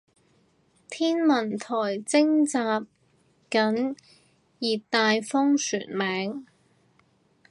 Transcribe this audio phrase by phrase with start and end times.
[0.89, 1.67] 天文台
[1.99, 2.03] 徵
[2.43, 2.87] 集
[3.51, 3.95] 緊
[4.57, 6.47] 熱帶風旋名